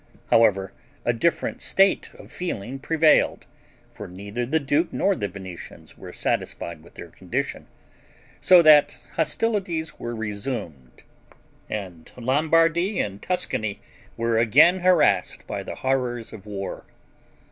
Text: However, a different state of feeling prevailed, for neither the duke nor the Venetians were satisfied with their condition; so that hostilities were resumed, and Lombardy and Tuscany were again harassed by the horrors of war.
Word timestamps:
However, 0.31 0.73
a 1.05 1.13
different 1.13 1.61
state 1.61 2.09
of 2.17 2.31
feeling 2.31 2.79
prevailed, 2.79 3.45
for 3.91 4.07
neither 4.07 4.47
the 4.47 4.59
duke 4.59 4.91
nor 4.91 5.15
the 5.15 5.27
Venetians 5.27 5.95
were 5.95 6.11
satisfied 6.11 6.81
with 6.81 6.95
their 6.95 7.09
condition; 7.11 7.67
so 8.39 8.63
that 8.63 8.97
hostilities 9.13 9.99
were 9.99 10.15
resumed, 10.15 11.03
and 11.69 12.11
Lombardy 12.17 12.99
and 12.99 13.21
Tuscany 13.21 13.79
were 14.17 14.39
again 14.39 14.79
harassed 14.79 15.45
by 15.45 15.61
the 15.61 15.75
horrors 15.75 16.33
of 16.33 16.47
war. 16.47 16.85